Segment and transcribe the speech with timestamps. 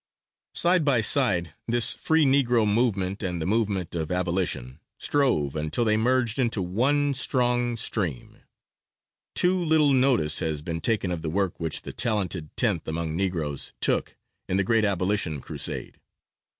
[0.55, 5.95] Side by side this free Negro movement, and the movement for abolition, strove until they
[5.95, 8.39] merged into one strong stream.
[9.35, 13.73] Too little notice has been taken of the work which the Talented Tenth among Negroes
[13.79, 14.15] took
[14.49, 15.99] in the great abolition crusade.